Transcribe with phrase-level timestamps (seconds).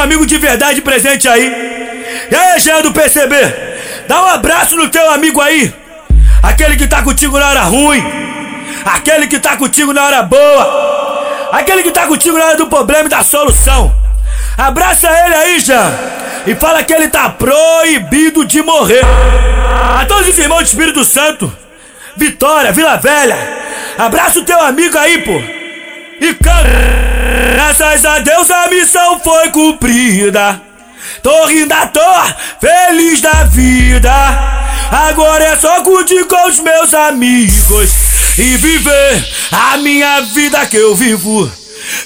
[0.00, 1.70] amigo de verdade presente aí.
[2.30, 3.34] E aí, Jean do PCB?
[4.08, 5.72] Dá um abraço no teu amigo aí.
[6.42, 8.04] Aquele que tá contigo na hora ruim.
[8.84, 11.48] Aquele que tá contigo na hora boa.
[11.52, 13.94] Aquele que tá contigo na hora do problema e da solução.
[14.56, 15.92] Abraça ele aí, Jean.
[16.46, 19.04] E fala que ele tá proibido de morrer.
[20.00, 21.52] A todos os irmãos do Espírito Santo.
[22.16, 23.36] Vitória, Vila Velha.
[23.98, 25.59] Abraça o teu amigo aí, pô.
[26.20, 26.36] E.
[27.54, 30.60] Graças a Deus a missão foi cumprida.
[31.22, 34.12] Tô rindo à toa, feliz da vida.
[34.90, 37.90] Agora é só curtir com os meus amigos
[38.38, 41.50] e viver a minha vida que eu vivo.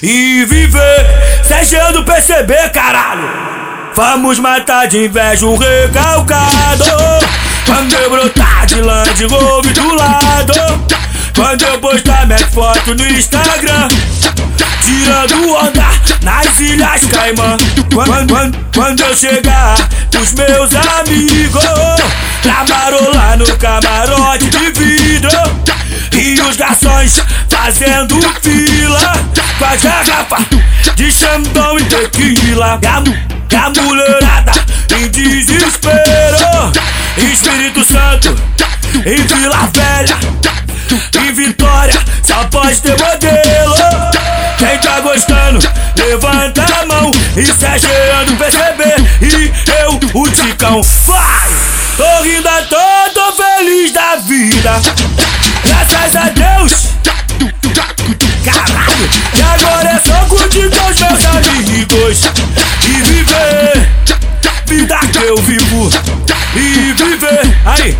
[0.01, 3.29] E viver, sejando perceber, caralho.
[3.95, 6.85] Vamos matar de inveja um recalcado.
[7.65, 10.53] Quando eu brotar de Land Rover do lado.
[11.35, 13.87] Quando eu postar minhas fotos no Instagram.
[15.25, 15.85] Tirando onda
[16.21, 17.57] nas Ilhas Caimã.
[17.91, 19.75] Quando, quando, quando eu chegar
[20.21, 21.63] os meus amigos
[22.69, 25.29] marolar no camarote de vidro.
[26.13, 29.13] E os garçons fazendo fila
[29.57, 30.45] Com as garrafas
[30.95, 32.79] de xandão e tequila.
[32.81, 34.51] E a, a mulherada
[34.95, 36.71] em desespero.
[37.17, 38.35] Espírito Santo
[39.05, 40.17] em Vila Velha
[41.21, 43.05] Em Vitória só pode ter tá
[45.15, 45.59] gostando,
[45.97, 48.95] levanta a mão e se achando perceber.
[49.21, 51.49] E eu, o Ticão, vai!
[51.95, 54.81] Tô rindo à toa, tô feliz da vida.
[55.63, 56.87] Graças a Deus.
[58.43, 62.21] Caralho, e agora é só curtir com os meus amigos
[62.83, 63.89] e viver.
[64.67, 65.89] Vida que eu vivo
[66.55, 67.57] e viver.
[67.65, 67.97] Aí.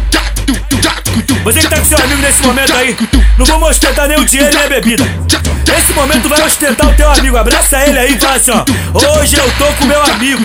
[1.44, 2.98] Você que tá com seu amigo nesse momento aí,
[3.38, 5.04] não vou ostentar nem o dinheiro nem a bebida.
[5.68, 8.66] Nesse momento vai ostentar o teu amigo, abraça ele aí e fala assim, ó.
[9.20, 10.44] Hoje eu tô com meu amigo.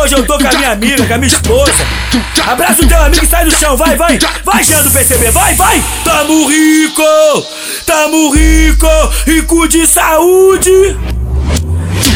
[0.00, 1.86] Hoje eu tô com a minha amiga, com a minha esposa.
[2.46, 4.18] Abraça o teu amigo e sai do chão, vai, vai.
[4.44, 5.82] Vai, Jean do PCB, vai, vai.
[6.04, 7.46] Tamo rico,
[7.84, 8.88] tamo rico,
[9.26, 10.96] rico de saúde.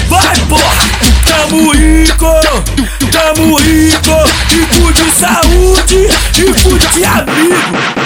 [0.09, 1.11] Vai, porra.
[1.31, 2.27] Tamo rico,
[3.13, 4.11] tamo rico,
[4.49, 8.00] rico de saúde, rico de amigo.